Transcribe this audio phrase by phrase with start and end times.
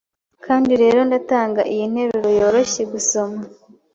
[0.45, 3.41] Kandi rero ndatanga iyi nteruro yoroshye gusoma